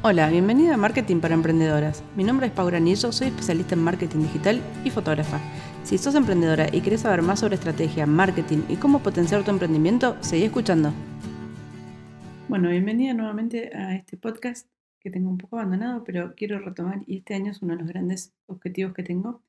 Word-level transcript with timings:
Hola, 0.00 0.30
bienvenida 0.30 0.74
a 0.74 0.76
Marketing 0.76 1.18
para 1.18 1.34
Emprendedoras. 1.34 2.04
Mi 2.14 2.22
nombre 2.22 2.46
es 2.46 2.52
Paula 2.52 2.76
Anillo, 2.76 3.10
soy 3.10 3.26
especialista 3.26 3.74
en 3.74 3.82
marketing 3.82 4.20
digital 4.20 4.62
y 4.84 4.90
fotógrafa. 4.90 5.40
Si 5.82 5.98
sos 5.98 6.14
emprendedora 6.14 6.68
y 6.72 6.82
querés 6.82 7.00
saber 7.00 7.20
más 7.20 7.40
sobre 7.40 7.56
estrategia, 7.56 8.06
marketing 8.06 8.58
y 8.68 8.76
cómo 8.76 9.02
potenciar 9.02 9.42
tu 9.42 9.50
emprendimiento, 9.50 10.16
seguí 10.20 10.44
escuchando. 10.44 10.92
Bueno, 12.48 12.70
bienvenida 12.70 13.12
nuevamente 13.12 13.74
a 13.74 13.96
este 13.96 14.16
podcast 14.16 14.68
que 15.00 15.10
tengo 15.10 15.30
un 15.30 15.38
poco 15.38 15.56
abandonado, 15.56 16.04
pero 16.04 16.32
quiero 16.36 16.60
retomar 16.60 17.00
y 17.04 17.16
este 17.16 17.34
año 17.34 17.50
es 17.50 17.60
uno 17.60 17.74
de 17.74 17.80
los 17.80 17.88
grandes 17.88 18.32
objetivos 18.46 18.94
que 18.94 19.02
tengo, 19.02 19.42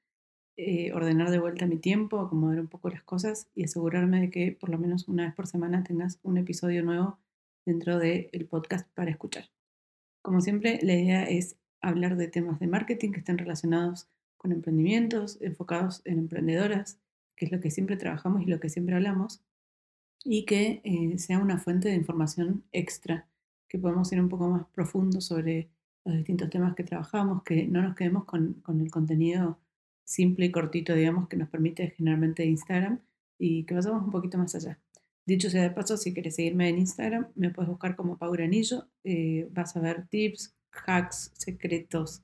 eh, 0.58 0.92
ordenar 0.94 1.30
de 1.30 1.38
vuelta 1.38 1.68
mi 1.68 1.78
tiempo, 1.78 2.20
acomodar 2.22 2.60
un 2.60 2.70
poco 2.70 2.90
las 2.90 3.04
cosas 3.04 3.52
y 3.54 3.66
asegurarme 3.66 4.20
de 4.20 4.32
que 4.32 4.58
por 4.60 4.70
lo 4.70 4.80
menos 4.80 5.08
una 5.08 5.26
vez 5.26 5.36
por 5.36 5.46
semana 5.46 5.84
tengas 5.84 6.18
un 6.24 6.40
episodio 6.40 6.82
nuevo 6.82 7.20
dentro 7.68 8.00
del 8.00 8.48
podcast 8.50 8.90
para 8.96 9.12
escuchar. 9.12 9.46
Como 10.30 10.42
siempre, 10.42 10.78
la 10.84 10.94
idea 10.94 11.24
es 11.24 11.58
hablar 11.82 12.16
de 12.16 12.28
temas 12.28 12.60
de 12.60 12.68
marketing 12.68 13.14
que 13.14 13.18
estén 13.18 13.40
relacionados 13.40 14.08
con 14.38 14.52
emprendimientos, 14.52 15.40
enfocados 15.42 16.04
en 16.06 16.20
emprendedoras, 16.20 17.00
que 17.36 17.46
es 17.46 17.52
lo 17.52 17.60
que 17.60 17.72
siempre 17.72 17.98
trabajamos 17.98 18.44
y 18.44 18.46
lo 18.46 18.60
que 18.60 18.70
siempre 18.70 18.94
hablamos, 18.94 19.42
y 20.24 20.46
que 20.46 20.82
eh, 20.84 21.18
sea 21.18 21.40
una 21.40 21.58
fuente 21.58 21.90
de 21.90 21.96
información 21.96 22.64
extra, 22.72 23.28
que 23.68 23.80
podamos 23.80 24.14
ir 24.14 24.22
un 24.22 24.30
poco 24.30 24.48
más 24.50 24.68
profundo 24.68 25.20
sobre 25.20 25.68
los 26.06 26.18
distintos 26.18 26.52
temas 26.52 26.76
que 26.76 26.84
trabajamos, 26.84 27.42
que 27.42 27.66
no 27.66 27.82
nos 27.82 27.96
quedemos 27.96 28.26
con, 28.26 28.62
el 28.68 28.92
contenido 28.92 29.58
simple 30.04 30.46
y 30.46 30.52
cortito, 30.52 30.94
digamos, 30.94 31.28
que 31.28 31.38
nos 31.38 31.50
permite 31.50 31.90
generalmente 31.98 32.46
Instagram 32.46 33.00
y 33.40 33.64
que 33.64 33.74
vayamos 33.74 34.04
un 34.04 34.12
poquito 34.12 34.38
más 34.38 34.54
allá. 34.54 34.78
Dicho 35.30 35.52
sea 35.52 35.62
de 35.62 35.70
paso, 35.70 35.96
si 35.96 36.12
quieres 36.12 36.38
seguirme 36.38 36.70
en 36.70 36.80
Instagram, 36.80 37.28
me 37.36 37.52
puedes 37.52 37.70
buscar 37.70 37.96
como 37.96 38.18
Paura 38.18 38.46
Anillo. 38.46 38.88
Eh, 39.04 39.48
vas 39.52 39.78
a 39.78 39.80
ver 39.80 40.08
tips, 40.08 40.58
hacks, 40.88 41.32
secretos, 41.36 42.24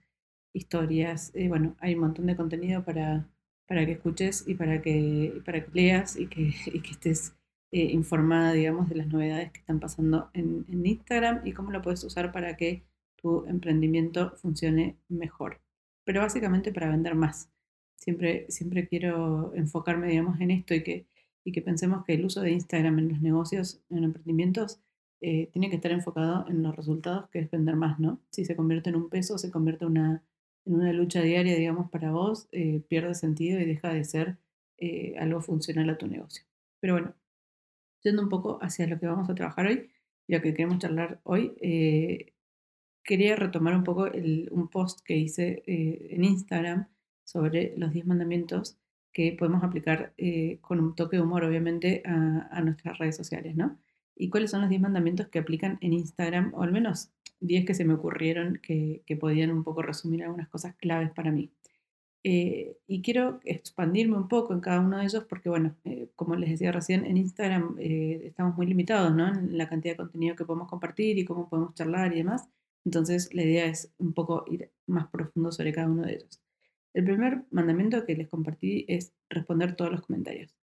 historias. 0.54 1.30
Eh, 1.36 1.48
bueno, 1.48 1.76
hay 1.82 1.94
un 1.94 1.99
montón 1.99 2.26
de 2.26 2.35
contenido 2.35 2.84
para, 2.84 3.29
para 3.68 3.85
que 3.85 3.91
escuches 3.91 4.48
y 4.48 4.55
para 4.55 4.82
que, 4.82 5.40
para 5.46 5.63
que 5.63 5.71
leas 5.71 6.18
y 6.18 6.26
que, 6.26 6.52
que 6.82 6.90
estés 6.90 7.35
eh, 7.71 7.91
informada, 7.91 8.54
digamos, 8.54 8.90
de 8.90 8.96
las 8.96 9.07
novedades 9.07 9.51
que 9.51 9.60
están 9.60 9.79
pasando 9.79 10.32
en, 10.34 10.66
en 10.68 10.84
Instagram 10.84 11.41
y 11.46 11.51
cómo 11.54 11.70
lo 11.70 11.84
puedes 11.84 12.04
usar 12.04 12.32
para 12.32 12.57
que 12.57 12.88
tu 13.18 13.46
emprendimiento 13.46 14.35
funcione 14.38 14.98
mejor. 15.10 15.62
Pero 16.05 16.22
básicamente 16.22 16.74
para 16.74 16.90
vender 16.90 17.13
más. 17.13 17.51
Siempre, 17.98 18.48
siempre 18.49 18.88
quiero 18.88 19.54
enfocarme, 19.54 20.07
digamos, 20.07 20.41
en 20.41 20.49
esto 20.49 20.74
y 20.74 20.82
que 20.82 21.05
y 21.46 21.51
que 21.51 21.62
pensemos 21.62 22.04
que 22.04 22.15
el 22.15 22.26
uso 22.26 22.41
de 22.41 22.51
Instagram 22.51 22.99
en 22.99 23.10
los 23.10 23.21
negocios, 23.21 23.79
en 23.90 24.04
emprendimientos, 24.04 24.79
eh, 25.21 25.48
tiene 25.54 25.70
que 25.70 25.76
estar 25.76 25.91
enfocado 25.91 26.46
en 26.49 26.63
los 26.63 26.76
resultados, 26.76 27.29
que 27.29 27.40
es 27.40 27.49
vender 27.49 27.76
más, 27.76 27.99
¿no? 27.99 28.20
Si 28.32 28.43
se 28.46 28.55
convierte 28.55 28.90
en 28.90 28.96
un 28.96 29.10
peso, 29.10 29.38
se 29.38 29.51
convierte 29.51 29.85
una, 29.85 30.23
en 30.66 30.73
una 30.73 30.91
lucha 30.91 31.21
diaria, 31.21 31.55
digamos, 31.55 31.90
para 31.91 32.12
vos, 32.12 32.49
eh, 32.51 32.82
pierde 32.90 33.13
sentido 33.13 33.60
y 33.62 33.66
deja 33.66 33.93
de 33.93 34.04
ser 34.04 34.38
eh, 34.77 35.16
algo 35.20 35.40
funcional 35.40 35.90
a 35.91 35.98
tu 35.99 36.07
negocio. 36.07 36.43
Pero 36.79 36.96
bueno, 36.96 37.13
yendo 38.01 38.23
un 38.23 38.29
poco 38.29 38.57
hacia 38.62 38.88
lo 38.88 38.99
que 38.99 39.07
vamos 39.07 39.29
a 39.29 39.35
trabajar 39.35 39.68
hoy 39.68 39.90
y 40.27 40.34
lo 40.34 40.41
que 40.41 40.54
queremos 40.54 40.79
charlar 40.79 41.21
hoy, 41.23 41.55
quería 43.04 43.35
retomar 43.35 43.76
un 43.76 43.84
poco 43.84 44.10
un 44.51 44.68
post 44.70 45.01
que 45.05 45.16
hice 45.16 45.63
en 45.68 46.23
Instagram 46.23 46.88
sobre 47.23 47.76
los 47.77 47.93
10 47.93 48.07
mandamientos 48.07 48.79
que 49.16 49.32
podemos 49.32 49.63
aplicar 49.63 50.13
eh, 50.18 50.60
con 50.60 50.82
un 50.82 50.94
toque 50.94 51.16
de 51.16 51.24
humor, 51.24 51.46
obviamente, 51.46 52.04
a, 52.05 52.62
nuestras 52.62 52.98
redes 52.98 53.16
sociales, 53.16 53.55
¿no? 53.55 53.80
¿Y 54.13 54.30
cuáles 54.30 54.52
son 54.52 54.60
los 54.60 54.70
10 54.70 54.82
mandamientos 54.82 55.30
que 55.30 55.40
aplican 55.40 55.77
en 55.80 55.94
Instagram? 55.94 56.52
O 56.54 56.63
al 56.63 56.74
menos 56.74 57.12
10 57.40 57.66
que 57.66 57.74
se 57.74 57.85
me 57.85 57.94
ocurrieron 57.94 58.60
que, 58.62 59.04
podían 59.18 59.52
un 59.52 59.63
poco 59.63 59.82
resumir 59.84 60.22
algunas 60.24 60.49
cosas 60.49 60.76
claves 60.76 61.12
para 61.13 61.32
mí. 61.32 61.49
Eh, 62.24 62.77
y 62.88 63.02
quiero 63.02 63.40
expandirme 63.46 64.18
un 64.18 64.28
poco 64.28 64.53
en 64.53 64.59
cada 64.59 64.81
uno 64.81 64.97
de 64.97 65.06
ellos 65.06 65.24
porque, 65.29 65.47
bueno, 65.47 65.78
eh, 65.85 66.09
como 66.18 66.35
les 66.35 66.50
decía 66.50 66.73
recién, 66.73 67.06
en 67.06 67.16
Instagram 67.16 67.78
estamos 67.79 68.57
muy 68.57 68.68
limitados, 68.68 69.16
¿no? 69.16 69.29
En 69.29 69.57
la 69.57 69.69
cantidad 69.69 69.94
de 69.94 69.97
contenido 69.97 70.35
que 70.35 70.44
podemos 70.44 70.68
compartir 70.68 71.18
y 71.18 71.23
cómo 71.23 71.47
podemos 71.47 71.73
charlar 71.73 72.12
y 72.13 72.18
demás. 72.18 72.50
Entonces, 72.84 73.34
la 73.34 73.44
idea 73.44 73.66
es 73.66 73.94
un 73.97 74.13
poco 74.13 74.44
ir 74.51 74.72
más 74.88 75.07
profundo 75.07 75.53
sobre 75.53 75.72
cada 75.72 75.88
uno 75.88 76.03
de 76.03 76.16
ellos. 76.16 76.44
El 76.95 77.03
primer 77.03 77.44
mandamiento 77.51 78.06
que 78.06 78.16
les 78.16 78.29
compartí 78.29 78.85
es 78.88 79.13
responder 79.29 79.75
todos 79.75 79.91
los 79.91 80.01
comentarios. 80.01 80.56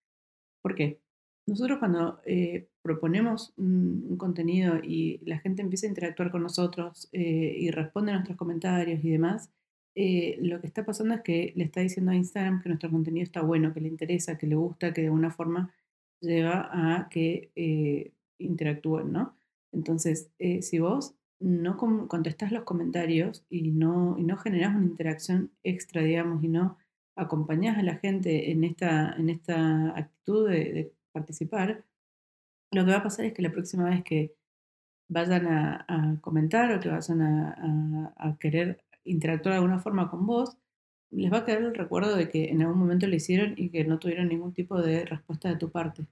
¿Por 0.63 0.75
qué? 0.75 0.99
Nosotros 1.47 1.79
cuando 1.79 2.21
eh, 2.25 2.69
proponemos 2.81 3.53
un, 3.59 4.17
contenido 4.17 4.79
y 4.83 5.21
la 5.27 5.39
gente 5.41 5.61
empieza 5.61 5.87
a 5.87 5.91
interactuar 5.91 6.31
con 6.31 6.43
nosotros 6.43 7.11
eh, 7.13 7.55
y 7.59 7.71
responde 7.71 8.13
a 8.13 8.15
nuestros 8.15 8.39
comentarios 8.39 9.05
y 9.05 9.11
demás, 9.11 9.51
eh, 9.95 10.39
lo 10.41 10.59
que 10.63 10.69
está 10.69 10.87
pasando 10.87 11.15
es 11.15 11.21
que 11.21 11.53
le 11.55 11.65
está 11.65 11.81
diciendo 11.81 12.13
a 12.13 12.17
Instagram 12.17 12.63
que 12.63 12.71
nuestro 12.71 12.91
contenido 12.91 13.25
está 13.25 13.43
bueno, 13.43 13.75
que 13.75 13.83
le 13.83 13.89
interesa, 13.89 14.39
que 14.39 14.47
le 14.47 14.55
gusta, 14.55 14.95
que 14.95 15.03
de 15.03 15.09
alguna 15.09 15.33
forma 15.33 15.75
lleva 16.21 16.71
a 16.73 17.11
que 17.11 18.15
interactúen, 18.39 19.13
¿no? 19.13 19.35
Entonces, 19.71 20.31
si 20.61 20.79
vos 20.79 21.15
no 21.43 21.77
contestas 21.77 22.53
los 22.53 22.65
comentarios 22.65 23.45
y 23.51 23.71
no, 23.73 24.17
y 24.19 24.25
no 24.25 24.37
generas 24.39 24.75
una 24.75 24.87
interacción 24.87 25.51
extra, 25.63 26.03
digamos, 26.03 26.43
y 26.45 26.49
no 26.49 26.79
acompañas 27.17 27.79
a 27.79 27.83
la 27.83 27.97
gente 27.97 28.51
en 28.51 28.65
esta, 28.65 29.15
en 29.17 29.29
esta 29.31 29.97
actitud 29.97 30.49
de, 30.49 30.93
participar, 31.13 31.85
lo 32.71 32.85
que 32.85 32.91
va 32.91 32.99
a 32.99 33.03
pasar 33.03 33.27
es 33.27 33.35
que 33.35 33.43
la 33.43 33.53
próxima 33.53 33.85
vez 33.91 34.03
que 34.03 34.35
vayan 35.09 35.47
a, 35.47 36.19
comentar 36.23 36.73
o 36.73 36.81
que 36.81 36.89
vayan 36.89 37.21
a, 37.23 38.37
querer 38.41 38.83
interactuar 39.05 39.53
de 39.53 39.59
alguna 39.59 39.79
forma 39.81 40.11
con 40.11 40.27
vos, 40.27 40.57
les 41.11 41.31
va 41.31 41.39
a 41.39 41.45
quedar 41.45 41.63
el 41.63 41.75
recuerdo 41.75 42.17
de 42.17 42.31
que 42.31 42.51
en 42.51 42.63
algún 42.63 42.79
momento 42.79 43.07
lo 43.07 43.15
hicieron 43.15 43.55
y 43.57 43.69
que 43.69 43.85
no 43.85 43.99
tuvieron 43.99 44.29
ningún 44.29 44.55
tipo 44.55 44.81
de 44.81 45.05
respuesta 45.05 45.51
de 45.51 45.57
tu 45.57 45.71
parte. 45.71 46.07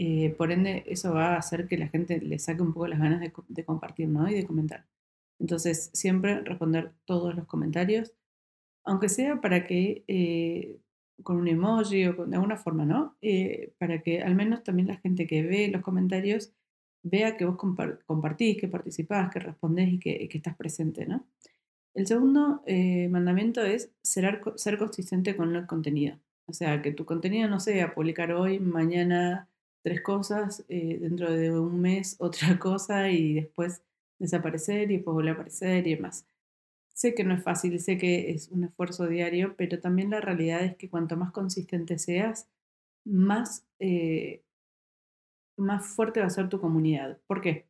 Eh, 0.00 0.32
por 0.38 0.52
ende, 0.52 0.84
eso 0.86 1.12
va 1.12 1.34
a 1.34 1.38
hacer 1.38 1.66
que 1.66 1.76
la 1.76 1.88
gente 1.88 2.20
le 2.20 2.38
saque 2.38 2.62
un 2.62 2.72
poco 2.72 2.86
las 2.86 3.00
ganas 3.00 3.20
de, 3.20 3.64
compartir 3.64 4.08
¿no? 4.08 4.28
y 4.30 4.34
de 4.34 4.46
comentar. 4.46 4.86
Entonces, 5.40 5.90
siempre 5.92 6.40
responder 6.42 6.92
todos 7.04 7.34
los 7.34 7.46
comentarios, 7.46 8.14
aunque 8.84 9.08
sea 9.08 9.40
para 9.40 9.66
que, 9.66 10.04
eh, 10.06 10.78
con 11.24 11.36
un 11.38 11.48
emoji 11.48 12.06
o 12.06 12.26
de 12.26 12.36
alguna 12.36 12.56
forma, 12.56 12.84
¿no? 12.84 13.16
Eh, 13.22 13.72
para 13.78 14.00
que 14.00 14.22
al 14.22 14.36
menos 14.36 14.62
también 14.62 14.86
la 14.88 14.98
gente 14.98 15.26
que 15.26 15.42
ve 15.42 15.68
los 15.68 15.82
comentarios 15.82 16.52
vea 17.02 17.36
que 17.36 17.44
vos 17.44 17.56
compartís, 18.06 18.56
que 18.56 18.68
participás, 18.68 19.32
que 19.32 19.40
respondés 19.40 19.88
y 19.92 19.98
que, 19.98 20.28
estás 20.32 20.56
presente, 20.56 21.06
¿no? 21.06 21.26
El 21.94 22.06
segundo 22.06 22.62
mandamiento 23.10 23.64
es 23.64 23.90
ser, 24.02 24.42
ser 24.56 24.78
consistente 24.78 25.36
con 25.36 25.56
el 25.56 25.66
contenido. 25.66 26.18
O 26.46 26.52
sea, 26.52 26.82
que 26.82 26.92
tu 26.92 27.04
contenido 27.04 27.48
no 27.48 27.60
sea 27.60 27.94
publicar 27.94 28.32
hoy, 28.32 28.60
mañana 28.60 29.48
tres 29.88 30.02
cosas, 30.02 30.64
eh, 30.68 30.98
dentro 31.00 31.32
de 31.32 31.50
un 31.58 31.80
mes 31.80 32.16
otra 32.20 32.58
cosa 32.58 33.10
y 33.10 33.34
después 33.34 33.82
desaparecer 34.18 34.90
y 34.90 34.96
después 34.96 35.14
volver 35.14 35.30
a 35.30 35.34
aparecer 35.34 35.86
y 35.86 35.94
demás. 35.94 36.26
Sé 36.94 37.14
que 37.14 37.24
no 37.24 37.34
es 37.34 37.42
fácil, 37.42 37.80
sé 37.80 37.96
que 37.98 38.30
es 38.32 38.48
un 38.48 38.64
esfuerzo 38.64 39.06
diario, 39.06 39.54
pero 39.56 39.80
también 39.80 40.10
la 40.10 40.20
realidad 40.20 40.62
es 40.64 40.76
que 40.76 40.90
cuanto 40.90 41.16
más 41.16 41.32
consistente 41.32 41.98
seas, 41.98 42.48
más, 43.04 43.64
eh, 43.78 44.42
más 45.56 45.86
fuerte 45.86 46.20
va 46.20 46.26
a 46.26 46.30
ser 46.30 46.48
tu 46.48 46.60
comunidad. 46.60 47.18
¿Por 47.26 47.40
qué? 47.40 47.66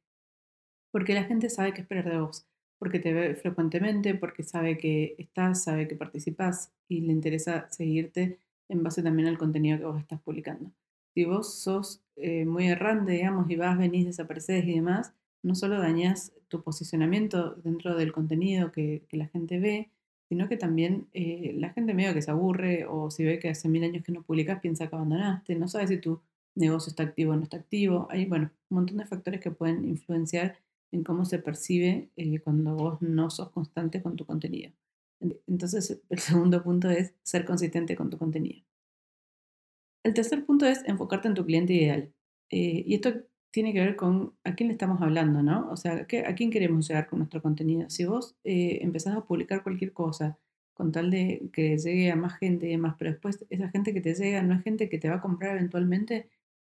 Porque 0.90 1.14
la 1.14 1.24
gente 1.24 1.50
sabe 1.50 1.74
qué 1.74 1.82
esperar 1.82 2.10
de 2.10 2.18
vos, 2.20 2.48
porque 2.78 2.98
te 2.98 3.12
ve 3.12 3.34
frecuentemente, 3.36 4.14
porque 4.14 4.42
sabe 4.42 4.78
que 4.78 5.14
estás, 5.18 5.64
sabe 5.64 5.86
que 5.88 5.96
participas 5.96 6.72
y 6.88 7.02
le 7.02 7.12
interesa 7.12 7.68
seguirte 7.70 8.40
en 8.68 8.82
base 8.82 9.02
también 9.02 9.28
al 9.28 9.38
contenido 9.38 9.78
que 9.78 9.84
vos 9.84 10.00
estás 10.00 10.20
publicando 10.22 10.72
si 11.18 11.24
vos 11.24 11.52
sos 11.52 12.00
eh, 12.14 12.44
muy 12.46 12.68
errante, 12.68 13.10
digamos, 13.10 13.50
y 13.50 13.56
vas, 13.56 13.76
venís, 13.76 14.06
desapareces 14.06 14.64
y 14.64 14.74
demás, 14.74 15.14
no 15.42 15.56
solo 15.56 15.80
dañas 15.80 16.32
tu 16.46 16.62
posicionamiento 16.62 17.56
dentro 17.56 17.96
del 17.96 18.12
contenido 18.12 18.70
que, 18.70 19.04
la 19.10 19.26
gente 19.26 19.58
ve, 19.58 19.90
sino 20.28 20.48
que 20.48 20.56
también 20.56 21.08
eh, 21.14 21.54
la 21.58 21.70
gente 21.70 21.92
medio 21.92 22.14
que 22.14 22.22
se 22.22 22.30
aburre 22.30 22.86
o 22.88 23.10
si 23.10 23.24
ve 23.24 23.40
que 23.40 23.48
hace 23.48 23.68
mil 23.68 23.82
años 23.82 24.04
que 24.04 24.12
no 24.12 24.22
publicas 24.22 24.60
piensa 24.60 24.88
que 24.88 24.94
abandonaste, 24.94 25.56
no 25.56 25.66
sabe 25.66 25.88
si 25.88 25.98
tu 25.98 26.20
negocio 26.54 26.90
está 26.90 27.02
activo 27.02 27.32
o 27.32 27.36
no 27.36 27.42
está 27.42 27.56
activo. 27.56 28.06
Hay, 28.10 28.26
bueno, 28.26 28.52
un 28.70 28.76
montón 28.76 28.98
de 28.98 29.06
factores 29.06 29.40
que 29.40 29.50
pueden 29.50 29.88
influenciar 29.88 30.56
en 30.92 31.02
cómo 31.02 31.24
se 31.24 31.40
percibe 31.40 32.10
eh, 32.14 32.38
cuando 32.38 32.76
vos 32.76 33.02
no 33.02 33.28
sos 33.30 33.50
constante 33.50 34.00
con 34.02 34.14
tu 34.14 34.24
contenido. 34.24 34.70
Entonces, 35.48 36.00
el 36.10 36.18
segundo 36.20 36.62
punto 36.62 36.88
es 36.88 37.12
ser 37.24 37.44
consistente 37.44 37.96
con 37.96 38.08
tu 38.08 38.18
contenido. 38.18 38.62
El 40.02 40.14
tercer 40.14 40.44
punto 40.44 40.66
es 40.66 40.82
enfocarte 40.86 41.28
en 41.28 41.34
tu 41.34 41.44
cliente 41.44 41.72
ideal. 41.72 42.12
Eh, 42.50 42.84
y 42.86 42.94
esto 42.94 43.12
tiene 43.50 43.72
que 43.72 43.80
ver 43.80 43.96
con 43.96 44.34
a 44.44 44.54
quién 44.54 44.68
le 44.68 44.72
estamos 44.74 45.00
hablando, 45.02 45.42
¿no? 45.42 45.70
O 45.70 45.76
sea, 45.76 46.06
¿a 46.26 46.34
quién 46.34 46.50
queremos 46.50 46.88
llegar 46.88 47.08
con 47.08 47.18
nuestro 47.18 47.42
contenido? 47.42 47.88
Si 47.90 48.04
vos 48.04 48.36
eh, 48.44 48.78
empezás 48.82 49.16
a 49.16 49.24
publicar 49.24 49.62
cualquier 49.62 49.92
cosa 49.92 50.38
con 50.74 50.92
tal 50.92 51.10
de 51.10 51.48
que 51.52 51.76
llegue 51.78 52.10
a 52.10 52.16
más 52.16 52.38
gente 52.38 52.66
y 52.68 52.70
demás, 52.70 52.94
pero 52.98 53.10
después 53.10 53.44
esa 53.50 53.68
gente 53.70 53.92
que 53.92 54.00
te 54.00 54.14
llega 54.14 54.42
no 54.42 54.54
es 54.54 54.62
gente 54.62 54.88
que 54.88 54.98
te 54.98 55.08
va 55.08 55.16
a 55.16 55.20
comprar 55.20 55.56
eventualmente, 55.56 56.28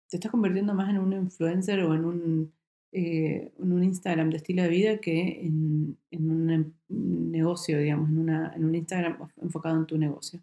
te 0.08 0.16
estás 0.16 0.30
convirtiendo 0.30 0.74
más 0.74 0.90
en 0.90 0.98
un 0.98 1.12
influencer 1.12 1.80
o 1.80 1.94
en 1.94 2.04
un 2.04 2.52
en 2.92 3.72
un 3.72 3.82
Instagram 3.84 4.30
de 4.30 4.38
estilo 4.38 4.62
de 4.62 4.68
vida 4.70 4.98
que 4.98 5.40
en, 5.42 5.98
un 6.12 6.50
em, 6.50 6.72
negocio, 6.88 7.78
digamos, 7.78 8.08
en, 8.08 8.28
en 8.30 8.64
un 8.64 8.74
Instagram 8.74 9.18
enfocado 9.42 9.76
en 9.76 9.86
tu 9.86 9.98
negocio. 9.98 10.40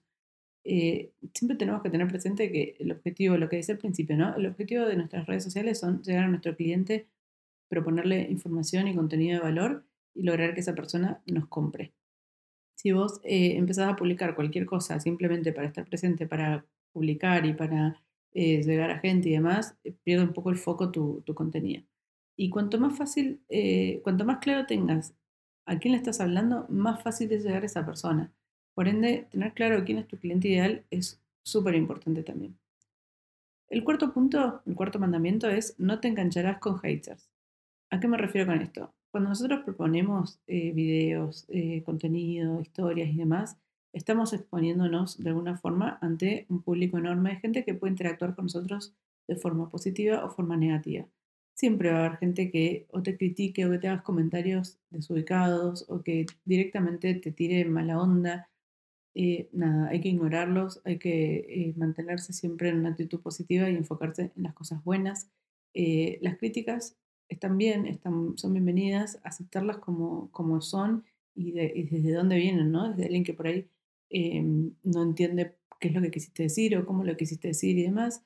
Siempre 0.63 1.57
tenemos 1.57 1.81
que 1.81 1.89
tener 1.89 2.07
presente 2.07 2.51
que 2.51 2.75
el 2.80 2.92
objetivo, 2.92 3.38
lo 3.38 3.50
que 3.50 3.57
dice 3.57 3.74
al 3.74 3.77
principio, 3.77 4.15
¿no? 4.15 4.36
El 4.36 4.45
objetivo 4.45 4.86
de 4.86 4.95
nuestras 4.95 5.25
redes 5.25 5.44
sociales 5.44 5.80
son 5.80 6.01
llegar 6.04 6.24
a 6.24 6.27
nuestro 6.27 6.56
cliente, 6.56 7.07
proponerle 7.68 8.27
información 8.30 8.88
y 8.88 8.95
contenido 8.95 9.39
de 9.39 9.44
valor 9.44 9.86
y 10.13 10.24
lograr 10.24 10.54
que 10.54 10.62
esa 10.62 10.75
persona 10.75 11.21
nos 11.25 11.48
compre. 11.48 11.94
Si 12.75 12.92
vos 12.92 13.19
eh, 13.24 13.56
empezás 13.56 13.92
a 13.92 13.95
publicar 13.95 14.36
cualquier 14.36 14.65
cosa 14.65 15.00
simplemente 15.00 15.54
para 15.54 15.68
estar 15.68 15.86
presente, 15.86 16.27
para 16.27 16.66
publicar 16.92 17.45
y 17.45 17.54
para 17.54 18.04
eh, 18.33 18.62
llegar 18.62 18.92
a 18.92 19.00
gente 19.00 19.30
y 19.30 19.31
demás, 19.33 19.75
eh, 19.83 19.94
pierde 20.04 20.25
un 20.25 20.33
poco 20.33 20.50
el 20.50 20.57
foco 20.57 20.92
tu, 20.92 21.24
contenido. 21.33 21.83
Y 22.36 22.50
cuanto 22.50 22.80
más 22.80 22.98
fácil, 22.98 23.42
cuanto 24.04 24.25
más 24.25 24.39
claro 24.39 24.66
tengas 24.66 25.16
a 25.66 25.77
quién 25.77 25.92
le 25.92 25.98
estás 25.98 26.19
hablando, 26.19 26.66
más 26.68 27.01
fácil 27.04 27.31
es 27.31 27.44
llegar 27.44 27.62
a 27.63 27.68
esa 27.68 27.86
persona. 27.86 28.33
Por 28.73 28.87
ende, 28.87 29.27
tener 29.31 29.53
claro 29.53 29.83
quién 29.85 29.99
es 29.99 30.07
tu 30.07 30.17
cliente 30.17 30.47
ideal 30.47 30.83
es 30.89 31.21
súper 31.43 31.75
importante 31.75 32.23
también. 32.23 32.57
El 33.69 33.83
cuarto 33.83 34.13
punto, 34.13 34.61
el 34.65 34.75
cuarto 34.75 34.99
mandamiento 34.99 35.49
es 35.49 35.75
no 35.79 35.99
te 35.99 36.07
engancharás 36.07 36.59
con 36.59 36.77
haters. 36.79 37.29
¿A 37.89 37.99
qué 37.99 38.07
me 38.07 38.17
refiero 38.17 38.47
con 38.47 38.61
esto? 38.61 38.93
Cuando 39.11 39.29
nosotros 39.29 39.61
proponemos 39.63 40.39
eh, 40.47 40.71
videos, 40.73 41.45
eh, 41.49 41.83
contenido, 41.83 42.61
historias 42.61 43.09
y 43.09 43.17
demás, 43.17 43.57
estamos 43.93 44.33
exponiéndonos 44.33 45.17
de 45.17 45.29
alguna 45.29 45.57
forma 45.57 45.99
ante 46.01 46.47
un 46.49 46.63
público 46.63 46.97
enorme 46.97 47.31
de 47.31 47.35
gente 47.37 47.63
que 47.63 47.75
puede 47.75 47.91
interactuar 47.91 48.35
con 48.35 48.45
nosotros 48.45 48.95
de 49.27 49.35
forma 49.35 49.69
positiva 49.69 50.25
o 50.25 50.29
forma 50.29 50.57
negativa. 50.57 51.05
Siempre 51.55 51.91
va 51.91 51.97
a 51.97 52.05
haber 52.05 52.17
gente 52.17 52.49
que 52.49 52.87
o 52.89 53.03
te 53.03 53.15
critique 53.15 53.65
o 53.65 53.71
que 53.71 53.77
te 53.77 53.87
hagas 53.87 54.01
comentarios 54.01 54.79
desubicados 54.89 55.85
o 55.87 56.01
que 56.01 56.25
directamente 56.45 57.13
te 57.13 57.31
tire 57.31 57.65
mala 57.65 58.01
onda. 58.01 58.49
Eh, 59.15 59.50
nada, 59.54 59.89
hay 59.89 60.01
que 60.01 60.10
ignorarlos, 60.10 60.81
hay 60.86 60.98
que 60.98 61.74
mantenerse 61.77 62.33
siempre 62.33 62.69
en 62.69 62.80
una 62.80 62.89
actitud 62.89 63.21
positiva 63.21 63.69
y 63.69 63.75
enfocarse 63.75 64.31
en 64.36 64.44
las 64.44 64.54
cosas 64.54 64.83
buenas. 64.83 65.30
las 65.74 66.38
críticas 66.38 66.98
están 67.30 67.57
bien, 67.57 67.86
están, 67.88 68.38
son 68.38 68.54
bienvenidas, 68.54 69.19
aceptarlas 69.24 69.77
como, 69.77 70.31
como 70.31 70.62
son 70.62 71.04
y, 71.36 71.51
desde 71.51 72.13
dónde 72.13 72.38
vienen, 72.38 72.71
¿no? 72.71 72.89
Desde 72.89 73.06
alguien 73.06 73.24
que 73.24 73.33
por 73.33 73.48
ahí 73.48 73.68
em, 74.10 74.74
no 74.83 75.04
entiende 75.04 75.56
qué 75.80 75.89
es 75.89 75.94
lo 75.94 76.01
que 76.01 76.12
quisiste 76.12 76.44
decir 76.44 76.77
o 76.77 76.86
cómo 76.86 77.04
lo 77.04 77.18
quisiste 77.18 77.50
decir 77.50 77.77
y 77.77 77.83
demás. 77.83 78.24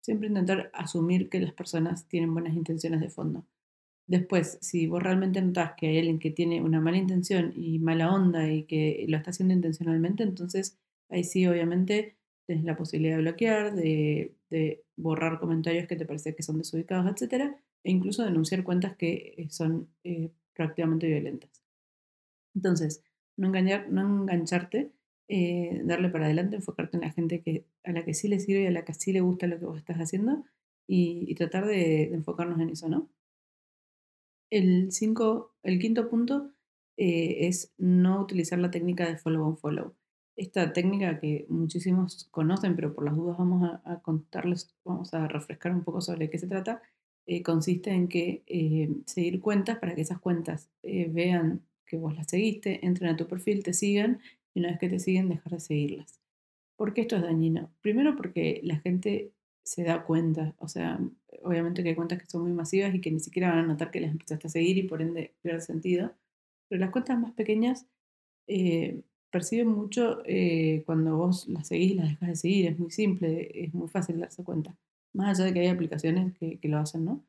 Siempre 0.00 0.28
intentar 0.28 0.70
asumir 0.74 1.28
que 1.28 1.40
las 1.40 1.52
personas 1.52 2.06
tienen 2.08 2.32
buenas 2.32 2.54
intenciones 2.54 3.00
de 3.00 3.10
fondo. 3.10 3.44
Después, 4.10 4.58
si 4.60 4.88
vos 4.88 5.00
realmente 5.00 5.40
notas 5.40 5.74
que 5.76 5.86
hay 5.86 5.98
alguien 5.98 6.18
que 6.18 6.32
tiene 6.32 6.60
una 6.60 6.80
mala 6.80 6.96
intención 6.96 7.52
y 7.54 7.78
mala 7.78 8.12
onda 8.12 8.50
y 8.52 8.64
que 8.64 9.04
lo 9.08 9.16
está 9.16 9.30
haciendo 9.30 9.54
intencionalmente, 9.54 10.24
entonces 10.24 10.80
ahí 11.08 11.22
sí, 11.22 11.46
obviamente, 11.46 12.16
tienes 12.44 12.64
la 12.64 12.76
posibilidad 12.76 13.14
de 13.14 13.22
bloquear, 13.22 13.72
de, 13.72 14.34
de 14.50 14.82
borrar 14.96 15.38
comentarios 15.38 15.86
que 15.86 15.94
te 15.94 16.06
parece 16.06 16.34
que 16.34 16.42
son 16.42 16.58
desubicados, 16.58 17.08
etcétera, 17.08 17.56
e 17.84 17.92
incluso 17.92 18.24
denunciar 18.24 18.64
cuentas 18.64 18.96
que 18.96 19.34
eh, 19.36 19.46
son 19.48 19.88
eh, 20.02 20.32
prácticamente 20.54 21.06
violentas. 21.06 21.62
Entonces, 22.56 23.04
no, 23.36 23.46
engañar, 23.46 23.92
no 23.92 24.02
engancharte, 24.22 24.90
eh, 25.28 25.82
darle 25.84 26.08
para 26.08 26.24
adelante, 26.24 26.56
enfocarte 26.56 26.96
en 26.96 27.02
la 27.02 27.12
gente 27.12 27.42
que, 27.42 27.64
a 27.84 27.92
la 27.92 28.04
que 28.04 28.14
sí 28.14 28.26
le 28.26 28.40
sirve 28.40 28.62
y 28.64 28.66
a 28.66 28.72
la 28.72 28.84
que 28.84 28.92
sí 28.92 29.12
le 29.12 29.20
gusta 29.20 29.46
lo 29.46 29.60
que 29.60 29.66
vos 29.66 29.78
estás 29.78 29.98
haciendo 29.98 30.44
y, 30.88 31.32
tratar 31.36 31.66
de, 31.66 32.12
enfocarnos 32.12 32.58
en 32.60 32.70
eso, 32.70 32.88
¿no? 32.88 33.08
El, 34.50 34.92
cinco, 34.92 35.54
el 35.62 35.78
quinto 35.78 36.08
punto 36.08 36.52
es 36.96 37.72
no 37.78 38.20
utilizar 38.20 38.58
la 38.58 38.70
técnica 38.70 39.08
de 39.08 39.16
follow 39.16 39.46
on 39.46 39.56
follow. 39.56 39.94
Esta 40.40 40.72
técnica 40.72 41.20
que 41.20 41.44
muchísimos 41.50 42.28
conocen, 42.30 42.74
pero 42.74 42.94
por 42.94 43.04
las 43.04 43.14
dudas 43.14 43.36
vamos 43.36 43.78
a, 43.84 44.00
contarles, 44.00 44.74
vamos 44.84 45.12
a 45.12 45.28
refrescar 45.28 45.72
un 45.72 45.84
poco 45.84 46.00
sobre 46.00 46.30
qué 46.30 46.38
se 46.38 46.46
trata, 46.46 46.82
eh, 47.26 47.42
consiste 47.42 47.90
en 47.90 48.08
que 48.08 48.42
eh, 48.46 48.90
seguir 49.04 49.40
cuentas 49.40 49.78
para 49.78 49.94
que 49.94 50.00
esas 50.00 50.18
cuentas 50.18 50.70
eh, 50.82 51.08
vean 51.12 51.60
que 51.84 51.98
vos 51.98 52.16
las 52.16 52.28
seguiste, 52.28 52.84
entren 52.86 53.10
a 53.10 53.16
tu 53.16 53.26
perfil, 53.26 53.62
te 53.62 53.74
sigan 53.74 54.20
y 54.54 54.60
una 54.60 54.70
vez 54.70 54.78
que 54.78 54.88
te 54.88 54.98
siguen 54.98 55.28
dejar 55.28 55.52
de 55.52 55.60
seguirlas. 55.60 56.20
¿Por 56.76 56.94
qué 56.94 57.02
esto 57.02 57.16
es 57.16 57.22
dañino? 57.22 57.70
Primero 57.82 58.16
porque 58.16 58.60
la 58.64 58.78
gente 58.78 59.32
se 59.64 59.84
da 59.84 60.04
cuenta, 60.04 60.54
o 60.58 60.68
sea, 60.68 61.00
obviamente 61.42 61.82
que 61.82 61.90
hay 61.90 61.94
cuentas 61.94 62.20
que 62.20 62.26
son 62.26 62.42
muy 62.42 62.52
masivas 62.52 62.94
y 62.94 63.00
que 63.00 63.10
ni 63.10 63.20
siquiera 63.20 63.50
van 63.50 63.60
a 63.60 63.66
notar 63.66 63.90
que 63.90 64.00
las 64.00 64.10
empezaste 64.10 64.46
a 64.48 64.50
seguir 64.50 64.78
y 64.78 64.84
por 64.84 65.02
ende 65.02 65.34
pierde 65.42 65.60
sentido, 65.60 66.12
pero 66.68 66.80
las 66.80 66.90
cuentas 66.90 67.18
más 67.18 67.32
pequeñas 67.32 67.86
perciben 69.30 69.68
mucho 69.68 70.22
cuando 70.86 71.16
vos 71.16 71.48
las 71.48 71.68
seguís 71.68 71.92
y 71.92 71.94
las 71.94 72.08
dejas 72.10 72.28
de 72.30 72.36
seguir, 72.36 72.66
es 72.66 72.78
muy 72.78 72.90
simple, 72.90 73.50
es 73.54 73.74
muy 73.74 73.88
fácil 73.88 74.18
darse 74.18 74.42
cuenta 74.44 74.76
más 75.12 75.38
allá 75.38 75.46
de 75.46 75.54
que 75.54 75.60
hay 75.60 75.68
aplicaciones 75.68 76.34
que, 76.38 76.58
lo 76.68 76.78
hacen, 76.78 77.04
¿no? 77.04 77.24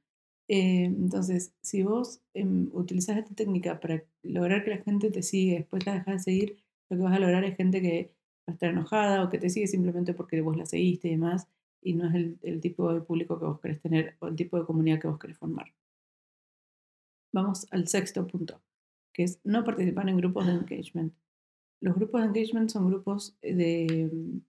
Eh, 0.48 0.86
entonces, 0.86 1.54
si 1.62 1.84
vos 1.84 2.22
em, 2.34 2.70
utilizas 2.74 3.18
esta 3.18 3.34
técnica 3.36 3.80
para 3.80 4.04
lograr 4.24 4.64
que 4.64 4.72
la 4.72 4.84
gente 4.84 5.12
te 5.12 5.24
siga, 5.24 5.58
después 5.58 5.86
la 5.86 5.94
dejas 5.96 6.16
de 6.16 6.20
seguir, 6.20 6.58
lo 6.90 6.98
que 6.98 7.04
vas 7.04 7.16
a 7.16 7.20
lograr 7.20 7.44
es 7.46 7.56
gente 7.56 7.82
que 7.82 8.12
va 8.48 8.52
a 8.52 8.54
estar 8.54 8.70
enojada 8.72 9.24
o 9.24 9.30
que 9.30 9.38
te 9.38 9.50
sigue 9.50 9.68
simplemente 9.68 10.14
porque 10.14 10.42
vos 10.42 10.58
la 10.58 10.66
seguiste 10.66 11.08
y 11.08 11.12
demás, 11.12 11.48
y 11.82 11.94
no 11.94 12.08
es 12.08 12.38
el, 12.42 12.62
tipo 12.62 12.94
de 12.94 13.02
público 13.02 13.40
que 13.40 13.46
vos 13.46 13.60
querés 13.60 13.82
tener 13.82 14.16
o 14.20 14.28
el 14.28 14.36
tipo 14.36 14.60
de 14.60 14.66
comunidad 14.66 15.00
que 15.00 15.08
vos 15.08 15.20
querés 15.20 15.38
formar. 15.38 15.74
Vamos 17.34 17.68
al 17.72 17.88
sexto 17.88 18.28
punto, 18.28 18.62
que 19.14 19.24
es 19.24 19.40
no 19.44 19.64
participar 19.64 20.10
en 20.10 20.18
grupos 20.18 20.46
de 20.46 20.54
engagement. 20.54 21.14
Los 21.80 21.96
grupos 21.96 22.22
de 22.22 22.28
engagement 22.28 22.70
son 22.70 22.88
grupos 22.88 23.38
de 23.42 24.42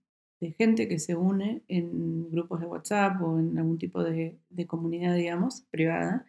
de 0.43 0.51
gente 0.51 0.87
que 0.89 0.99
se 0.99 1.15
une 1.15 1.63
en 1.69 2.29
grupos 2.29 2.59
de 2.59 2.67
WhatsApp 2.67 3.21
o 3.21 3.39
en 3.39 3.57
algún 3.57 3.77
tipo 3.77 4.03
de, 4.03 4.37
comunidad, 4.67 5.15
digamos, 5.15 5.61
privada, 5.71 6.25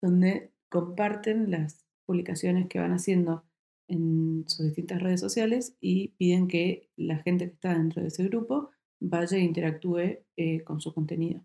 donde 0.00 0.50
comparten 0.70 1.50
las 1.50 1.84
publicaciones 2.06 2.66
que 2.68 2.78
van 2.78 2.92
haciendo 2.92 3.44
en 3.86 4.44
sus 4.46 4.66
distintas 4.66 5.02
redes 5.02 5.20
sociales 5.20 5.76
y 5.80 6.08
piden 6.18 6.48
que 6.48 6.88
la 6.96 7.18
gente 7.18 7.46
que 7.46 7.54
está 7.54 7.74
dentro 7.74 8.00
de 8.00 8.08
ese 8.08 8.24
grupo 8.24 8.70
vaya 9.00 9.36
e 9.36 9.40
interactúe 9.40 10.20
eh, 10.36 10.62
con 10.64 10.80
su 10.80 10.92
contenido. 10.92 11.40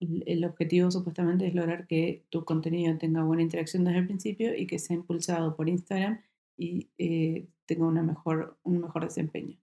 El, 0.00 0.44
objetivo 0.44 0.90
supuestamente 0.92 1.46
es 1.46 1.54
lograr 1.54 1.86
que 1.88 2.24
tu 2.30 2.44
contenido 2.44 2.96
tenga 2.98 3.24
buena 3.24 3.42
interacción 3.42 3.84
desde 3.84 3.98
el 3.98 4.06
principio 4.06 4.54
y 4.56 4.66
que 4.66 4.78
sea 4.78 4.94
impulsado 4.94 5.56
por 5.56 5.68
Instagram 5.68 6.20
y 6.56 6.88
eh, 6.98 7.48
tenga 7.66 7.86
una 7.86 8.02
mejor, 8.02 8.58
un 8.62 8.80
mejor 8.80 9.04
desempeño. 9.04 9.58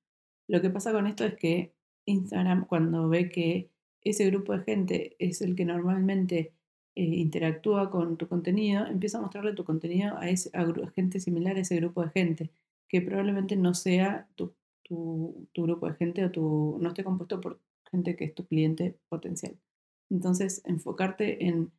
Lo 0.48 0.62
que 0.62 0.70
pasa 0.70 0.92
con 0.92 1.08
esto 1.08 1.24
es 1.24 1.36
que 1.36 1.74
Instagram, 2.06 2.65
cuando 2.68 3.08
ve 3.08 3.30
que 3.30 3.72
ese 4.01 4.25
grupo 4.25 4.54
de 4.54 4.63
gente 4.63 5.15
es 5.20 5.42
el 5.42 5.56
que 5.56 5.65
normalmente 5.65 6.54
eh, 6.96 7.04
interactúa 7.04 7.89
con 7.89 8.18
tu 8.18 8.27
contenido, 8.27 8.86
empieza 8.86 9.18
a 9.18 9.22
mostrarle 9.22 9.54
tu 9.54 9.63
contenido 9.63 10.18
a, 10.18 10.30
ese, 10.30 10.51
gente 10.96 11.20
similar 11.20 11.58
a 11.58 11.62
ese 11.62 11.77
grupo 11.77 12.04
de 12.04 12.10
gente, 12.12 12.51
que 12.88 13.01
probablemente 13.01 13.56
no 13.56 13.74
sea 13.74 14.27
tu, 14.36 14.54
grupo 14.89 15.88
de 15.88 15.96
gente 15.96 16.25
o 16.25 16.32
tu, 16.32 16.77
no 16.82 16.89
esté 16.89 17.04
compuesto 17.04 17.42
por 17.42 17.60
gente 17.89 18.15
que 18.15 18.25
es 18.25 18.36
tu 18.36 18.46
cliente 18.46 18.98
potencial. 19.10 19.58
Entonces, 20.10 20.62
enfocarte 20.65 21.46
en 21.46 21.72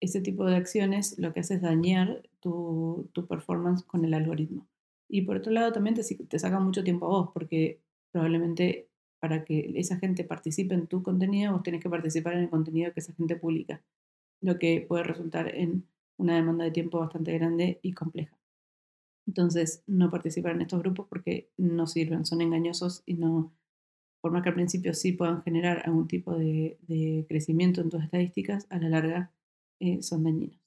ese 0.00 0.20
tipo 0.20 0.44
de 0.44 0.56
acciones 0.56 1.18
lo 1.18 1.32
que 1.32 1.40
hace 1.40 1.54
es 1.54 1.62
dañar 1.62 2.22
tu, 2.40 3.08
performance 3.28 3.84
con 3.84 4.04
el 4.04 4.14
algoritmo. 4.14 4.66
Y 5.08 5.22
por 5.22 5.36
otro 5.36 5.52
lado, 5.52 5.72
también 5.72 5.94
te, 5.94 6.02
te 6.02 6.38
saca 6.38 6.58
mucho 6.58 6.84
tiempo 6.84 7.06
a 7.06 7.10
vos, 7.10 7.30
porque 7.32 7.80
probablemente 8.10 8.88
para 9.20 9.44
que 9.44 9.72
esa 9.76 9.98
gente 9.98 10.24
participe 10.24 10.74
en 10.74 10.88
tu 10.88 11.02
contenido, 11.02 11.52
vos 11.52 11.62
tenés 11.62 11.80
que 11.80 11.90
participar 11.90 12.34
en 12.34 12.40
el 12.40 12.50
contenido 12.50 12.92
que 12.92 13.00
esa 13.00 13.12
gente 13.12 13.36
publica, 13.36 13.80
lo 14.40 14.58
que 14.58 14.84
puede 14.88 15.04
resultar 15.04 15.54
en 15.54 15.86
una 16.16 16.34
demanda 16.34 16.64
de 16.64 16.72
tiempo 16.72 16.98
bastante 16.98 17.32
grande 17.32 17.78
y 17.82 17.92
compleja. 17.92 18.36
Entonces, 19.26 19.82
no 19.86 20.10
participar 20.10 20.52
en 20.52 20.62
estos 20.62 20.80
grupos 20.80 21.06
porque 21.08 21.50
no 21.56 21.86
sirven, 21.86 22.26
son 22.26 22.40
engañosos 22.40 23.02
y 23.06 23.14
no, 23.14 23.52
por 24.20 24.32
más 24.32 24.42
que 24.42 24.50
al 24.50 24.54
principio 24.54 24.94
sí 24.94 25.12
puedan 25.12 25.42
generar 25.42 25.82
algún 25.84 26.08
tipo 26.08 26.36
de, 26.36 27.24
crecimiento 27.28 27.80
en 27.80 27.90
tus 27.90 28.02
estadísticas, 28.02 28.66
a 28.70 28.78
la 28.78 28.88
larga 28.88 29.32
eh, 29.80 30.02
son 30.02 30.24
dañinos. 30.24 30.62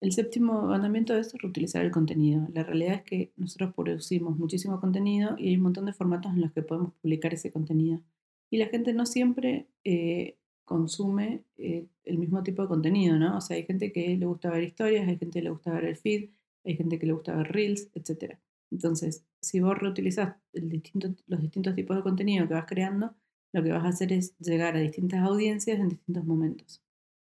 El 0.00 0.12
séptimo 0.12 0.62
mandamiento 0.62 1.16
es 1.16 1.32
reutilizar 1.34 1.84
el 1.84 1.90
contenido. 1.90 2.46
La 2.54 2.62
realidad 2.62 2.94
es 2.94 3.02
que 3.02 3.32
nosotros 3.36 3.74
producimos 3.74 4.38
muchísimo 4.38 4.80
contenido 4.80 5.34
y 5.36 5.48
hay 5.48 5.56
un 5.56 5.62
montón 5.62 5.86
de 5.86 5.92
formatos 5.92 6.32
en 6.32 6.40
los 6.40 6.52
que 6.52 6.62
podemos 6.62 6.92
publicar 7.02 7.34
ese 7.34 7.50
contenido. 7.50 8.00
Y 8.48 8.58
la 8.58 8.66
gente 8.66 8.92
no 8.92 9.06
siempre 9.06 9.66
eh, 9.84 10.36
consume 10.64 11.42
eh, 11.56 11.86
el 12.04 12.18
mismo 12.18 12.42
tipo 12.44 12.62
de 12.62 12.68
contenido, 12.68 13.18
¿no? 13.18 13.38
O 13.38 13.40
sea, 13.40 13.56
hay 13.56 13.64
gente 13.64 13.92
que 13.92 14.16
le 14.16 14.26
gusta 14.26 14.50
ver 14.50 14.62
historias, 14.62 15.08
hay 15.08 15.18
gente 15.18 15.40
que 15.40 15.44
le 15.44 15.50
gusta 15.50 15.72
ver 15.72 15.84
el 15.84 15.96
feed, 15.96 16.30
hay 16.68 16.76
gente 16.76 16.98
que 16.98 17.06
le 17.06 17.12
gusta 17.12 17.34
ver 17.34 17.50
reels, 17.50 17.88
etc. 17.94 18.38
Entonces, 18.70 19.24
si 19.40 19.60
vos 19.60 19.78
reutilizás 19.78 20.36
los 20.52 21.40
distintos 21.40 21.74
tipos 21.74 21.96
de 21.96 22.02
contenido 22.02 22.46
que 22.46 22.54
vas 22.54 22.66
creando, 22.66 23.14
lo 23.52 23.62
que 23.62 23.72
vas 23.72 23.84
a 23.84 23.88
hacer 23.88 24.12
es 24.12 24.36
llegar 24.38 24.76
a 24.76 24.80
distintas 24.80 25.20
audiencias 25.20 25.78
en 25.78 25.88
distintos 25.88 26.24
momentos. 26.24 26.82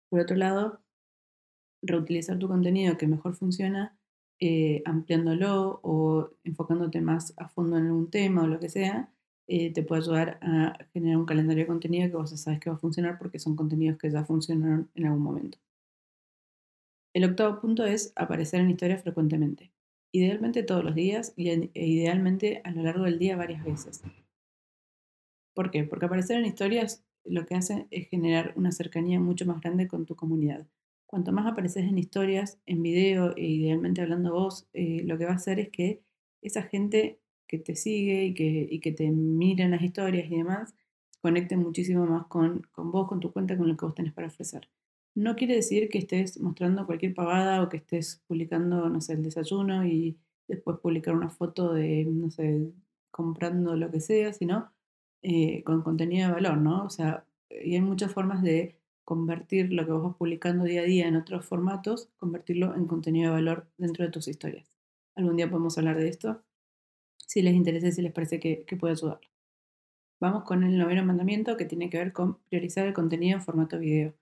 Por 0.10 0.20
otro 0.20 0.36
lado, 0.36 0.82
reutilizar 1.82 2.38
tu 2.38 2.48
contenido 2.48 2.98
que 2.98 3.08
mejor 3.08 3.36
funciona, 3.36 3.98
eh, 4.40 4.82
ampliándolo 4.86 5.80
o 5.84 6.32
enfocándote 6.44 7.00
más 7.00 7.34
a 7.38 7.48
fondo 7.48 7.78
en 7.78 7.88
algún 7.88 8.10
tema 8.10 8.44
o 8.44 8.48
lo 8.48 8.60
que 8.60 8.70
sea, 8.70 9.10
eh, 9.48 9.72
te 9.72 9.84
puede 9.84 10.02
ayudar 10.02 10.40
a 10.42 10.78
generar 10.94 11.18
un 11.18 11.26
calendario 11.26 11.64
de 11.64 11.68
contenido 11.68 12.10
que 12.10 12.18
vos 12.18 12.30
sabes 12.40 12.60
que 12.60 12.70
va 12.70 12.76
a 12.76 12.80
funcionar 12.80 13.18
porque 13.18 13.40
son 13.40 13.56
contenidos 13.56 13.98
que 13.98 14.12
ya 14.12 14.26
funcionaron 14.26 14.90
en 14.96 15.06
algún 15.06 15.24
momento. 15.24 15.58
El 17.14 17.26
octavo 17.26 17.60
punto 17.60 17.86
es 17.86 18.14
aparecer 18.16 18.62
en 18.62 18.70
historias 18.70 19.04
frecuentemente, 19.04 19.74
idealmente 20.14 20.64
todos 20.64 20.84
los 20.84 20.96
días 20.96 21.34
y 21.36 21.50
e 21.50 21.70
idealmente 21.74 22.62
a 22.64 22.72
lo 22.72 22.84
largo 22.84 23.04
del 23.04 23.20
día 23.20 23.36
varias 23.36 23.66
veces. 23.66 24.02
¿Por 25.54 25.72
qué? 25.72 25.84
Porque 25.84 26.06
aparecer 26.06 26.38
en 26.38 26.46
historias 26.46 27.04
lo 27.26 27.46
que 27.46 27.56
hace 27.56 27.86
es 27.92 28.08
generar 28.08 28.54
una 28.56 28.72
cercanía 28.72 29.20
mucho 29.20 29.46
más 29.46 29.60
grande 29.60 29.90
con 29.90 30.06
tu 30.06 30.16
comunidad. 30.16 30.66
Cuanto 31.06 31.34
más 31.34 31.46
apareces 31.46 31.84
en 31.84 31.98
historias, 31.98 32.62
en 32.66 32.82
video 32.82 33.36
e 33.36 33.46
idealmente 33.46 34.02
hablando 34.02 34.32
vos, 34.32 34.70
eh, 34.72 35.04
lo 35.04 35.18
que 35.18 35.26
va 35.26 35.32
a 35.32 35.36
hacer 35.36 35.60
es 35.60 35.70
que 35.70 36.02
esa 36.42 36.64
gente 36.64 37.20
que 37.46 37.60
te 37.60 37.76
sigue 37.76 38.24
y 38.24 38.34
que, 38.34 38.68
y 38.72 38.80
que 38.80 38.94
te 38.94 39.12
mira 39.12 39.66
en 39.66 39.72
las 39.72 39.84
historias 39.84 40.32
y 40.32 40.38
demás, 40.38 40.74
conecte 41.20 41.58
muchísimo 41.58 42.06
más 42.06 42.28
con, 42.28 42.62
con 42.72 42.90
vos, 42.90 43.10
con 43.10 43.20
tu 43.20 43.34
cuenta, 43.34 43.58
con 43.58 43.68
lo 43.68 43.76
que 43.76 43.86
vos 43.86 43.96
tenés 43.96 44.14
para 44.14 44.28
ofrecer. 44.28 44.70
No 45.16 45.36
quiere 45.36 45.56
decir 45.56 45.90
que 45.90 45.98
estés 45.98 46.40
mostrando 46.40 46.86
cualquier 46.86 47.14
pavada 47.14 47.62
o 47.62 47.70
que 47.70 47.78
estés 47.78 48.22
publicando, 48.28 48.90
no 48.90 49.02
sé, 49.02 49.14
el 49.14 49.24
desayuno 49.24 49.86
y 49.86 50.18
después 50.48 50.80
publicar 50.80 51.16
una 51.16 51.30
foto 51.30 51.74
de, 51.74 52.06
no 52.06 52.32
sé, 52.32 52.72
comprando 53.12 53.76
lo 53.76 53.92
que 53.92 54.00
sea, 54.00 54.34
sino 54.34 54.72
eh, 55.22 55.64
con 55.64 55.82
contenido 55.82 56.28
de 56.30 56.34
valor, 56.34 56.58
¿no? 56.58 56.86
O 56.86 56.90
sea, 56.90 57.26
y 57.50 57.76
hay 57.76 57.82
muchas 57.82 58.14
formas 58.14 58.42
de 58.42 58.78
convertir 59.04 59.74
lo 59.74 59.86
que 59.86 59.92
vos 59.92 60.04
vas 60.04 60.16
publicando 60.16 60.64
día 60.64 60.82
a 60.82 60.86
día 60.86 61.08
en 61.08 61.18
otros 61.18 61.46
formatos, 61.46 62.10
convertirlo 62.18 62.76
en 62.76 62.88
contenido 62.88 63.32
de 63.32 63.36
valor 63.36 63.68
dentro 63.78 64.06
de 64.06 64.12
tus 64.12 64.28
historias. 64.28 64.72
Algún 65.16 65.36
día 65.36 65.50
podemos 65.50 65.78
hablar 65.78 65.98
de 65.98 66.08
esto, 66.08 66.42
si 67.18 67.42
les 67.42 67.56
interesa 67.56 67.92
si 67.92 68.02
les 68.02 68.14
parece 68.14 68.40
que, 68.40 68.64
que 68.66 68.78
puede 68.78 68.94
ayudar. 68.94 69.20
Vamos 70.22 70.44
con 70.44 70.64
el 70.64 70.78
noveno 70.78 71.04
mandamiento 71.04 71.58
que 71.58 71.66
tiene 71.66 71.90
que 71.90 71.98
ver 71.98 72.14
con 72.14 72.38
priorizar 72.50 72.88
el 72.88 72.94
contenido 72.94 73.38
en 73.38 73.44
formato 73.44 73.80
video. 73.80 74.14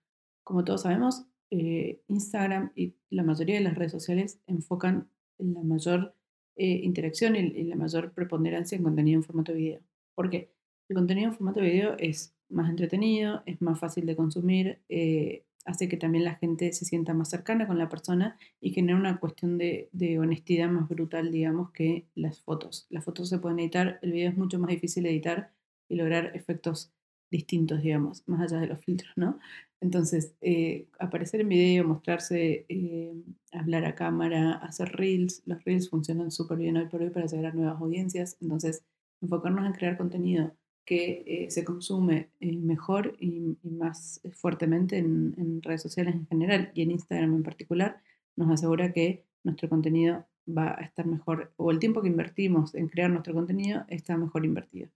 Como 0.50 0.64
todos 0.64 0.82
sabemos, 0.82 1.28
eh, 1.52 2.02
Instagram 2.08 2.72
y 2.74 2.96
la 3.12 3.22
mayoría 3.22 3.54
de 3.54 3.62
las 3.62 3.76
redes 3.76 3.92
sociales 3.92 4.40
enfocan 4.48 5.08
la 5.38 5.62
mayor 5.62 6.16
eh, 6.56 6.82
interacción 6.84 7.36
y, 7.36 7.66
la 7.66 7.76
mayor 7.76 8.14
preponderancia 8.14 8.76
en 8.76 8.84
contenido 8.84 9.20
en 9.20 9.24
formato 9.24 9.54
video. 9.54 9.80
¿Por 10.16 10.32
qué? 10.32 10.52
El 10.88 10.96
contenido 10.96 11.28
en 11.28 11.36
formato 11.36 11.62
video 11.62 11.96
es 12.00 12.34
más 12.50 12.68
entretenido, 12.68 13.44
es 13.46 13.62
más 13.62 13.80
fácil 13.80 14.08
de 14.08 14.16
consumir, 14.16 14.80
eh, 14.90 15.44
hace 15.66 15.88
que 15.88 15.98
también 15.98 16.24
la 16.24 16.34
gente 16.34 16.74
se 16.74 16.84
sienta 16.84 17.14
más 17.14 17.30
cercana 17.30 17.68
con 17.68 17.78
la 17.78 17.88
persona 17.88 18.36
y 18.60 18.72
genera 18.72 18.98
una 18.98 19.20
cuestión 19.20 19.60
de, 19.60 19.90
de, 19.92 20.18
honestidad 20.18 20.68
más 20.68 20.90
brutal, 20.90 21.32
digamos, 21.32 21.70
que 21.74 22.08
las 22.16 22.42
fotos. 22.42 22.88
Las 22.90 23.06
fotos 23.06 23.30
se 23.30 23.38
pueden 23.38 23.60
editar, 23.60 24.00
el 24.02 24.14
video 24.14 24.32
es 24.32 24.36
mucho 24.36 24.58
más 24.58 24.72
difícil 24.72 25.04
de 25.04 25.12
editar 25.12 25.52
y 25.88 25.96
lograr 25.96 26.32
efectos 26.34 26.92
distintos, 27.30 27.84
digamos, 27.84 28.28
más 28.28 28.42
allá 28.42 28.62
de 28.62 28.68
los 28.68 28.84
filtros, 28.84 29.14
¿no? 29.16 29.38
Entonces, 29.82 30.36
eh, 30.42 30.88
aparecer 31.00 31.42
en 31.42 31.50
video, 31.50 31.88
mostrarse, 31.88 32.66
eh, 32.68 33.14
hablar 33.54 33.86
a 33.86 33.96
cámara, 33.96 34.54
hacer 34.56 34.92
reels, 34.92 35.42
los 35.46 35.64
reels 35.64 35.90
funcionan 35.90 36.32
súper 36.32 36.58
bien 36.58 36.78
hoy 36.78 36.88
por 36.88 37.02
hoy 37.02 37.10
para 37.12 37.28
llegar 37.28 37.54
a 37.54 37.56
nuevas 37.56 37.80
audiencias, 37.80 38.38
entonces 38.42 38.84
enfocarnos 39.22 39.66
en 39.66 39.74
crear 39.74 39.98
contenido 39.98 40.54
que 40.86 41.24
eh, 41.26 41.52
se 41.52 41.64
consume 41.64 42.30
mejor 42.40 43.16
y, 43.20 43.58
más 43.64 44.22
fuertemente 44.34 44.98
en, 44.98 45.36
en, 45.38 45.62
redes 45.62 45.82
sociales 45.84 46.16
en 46.16 46.28
general 46.28 46.72
y 46.74 46.82
en 46.82 46.92
Instagram 46.92 47.36
en 47.36 47.44
particular, 47.44 48.02
nos 48.36 48.50
asegura 48.50 48.92
que 48.92 49.24
nuestro 49.44 49.70
contenido 49.70 50.26
va 50.48 50.76
a 50.78 50.82
estar 50.82 51.06
mejor, 51.06 51.54
o 51.58 51.72
el 51.72 51.80
tiempo 51.80 52.02
que 52.02 52.08
invertimos 52.08 52.74
en 52.76 52.88
crear 52.90 53.10
nuestro 53.10 53.34
contenido 53.34 53.86
está 53.88 54.18
mejor 54.18 54.46
invertido, 54.46 54.90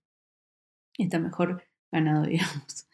está 0.98 1.18
mejor 1.18 1.62
ganado, 1.92 2.24
digamos. 2.26 2.88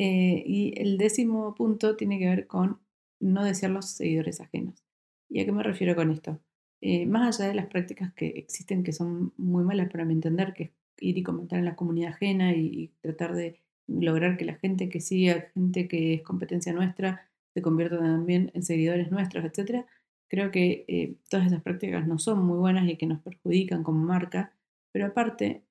Eh, 0.00 0.44
y 0.46 0.80
el 0.80 0.96
décimo 0.96 1.56
punto 1.56 1.96
tiene 1.96 2.20
que 2.20 2.26
ver 2.28 2.46
con 2.46 2.78
no 3.18 3.42
desear 3.42 3.72
los 3.72 3.86
seguidores 3.90 4.40
ajenos. 4.40 4.84
¿Y 5.28 5.40
a 5.40 5.44
qué 5.44 5.50
me 5.50 5.64
refiero 5.64 5.96
con 5.96 6.12
esto? 6.12 6.38
Eh, 6.80 7.04
más 7.04 7.40
allá 7.40 7.48
de 7.48 7.56
las 7.56 7.66
prácticas 7.66 8.14
que 8.14 8.28
existen 8.28 8.84
que 8.84 8.92
son 8.92 9.32
muy 9.36 9.64
malas 9.64 9.90
para 9.90 10.04
mi 10.04 10.14
entender, 10.14 10.54
que 10.54 10.62
es 10.62 10.70
ir 11.00 11.18
y 11.18 11.24
comentar 11.24 11.58
en 11.58 11.64
la 11.64 11.74
comunidad 11.74 12.12
ajena 12.12 12.52
y, 12.52 12.92
tratar 13.00 13.34
de 13.34 13.60
lograr 13.88 14.36
que 14.36 14.44
la 14.44 14.54
gente 14.54 14.88
que 14.88 15.00
siga, 15.00 15.50
gente 15.52 15.88
que 15.88 16.14
es 16.14 16.22
competencia 16.22 16.72
nuestra, 16.72 17.28
se 17.52 17.60
convierta 17.60 17.98
también 17.98 18.52
en 18.54 18.62
seguidores 18.62 19.10
nuestros, 19.10 19.44
etc. 19.44 19.84
Creo 20.28 20.52
que 20.52 20.84
eh, 20.86 21.16
todas 21.28 21.48
esas 21.48 21.60
prácticas 21.60 22.06
no 22.06 22.20
son 22.20 22.46
muy 22.46 22.58
buenas 22.58 22.88
y 22.88 22.96
que 22.96 23.06
nos 23.06 23.20
perjudican 23.20 23.82
como 23.82 23.98
marca, 24.04 24.52
pero 24.92 25.06
aparte 25.06 25.64